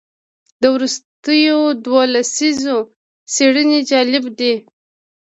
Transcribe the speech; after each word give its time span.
د 0.61 0.63
وروستیو 0.75 1.59
دوو 1.83 2.01
لسیزو 2.13 2.77
څېړنې 3.33 3.79
جالبه 3.89 4.31
دي. 4.39 4.53